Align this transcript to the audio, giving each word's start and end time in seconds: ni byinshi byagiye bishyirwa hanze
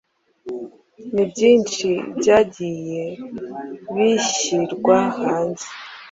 ni 1.13 1.23
byinshi 1.31 1.87
byagiye 2.17 3.03
bishyirwa 3.93 4.97
hanze 5.19 5.67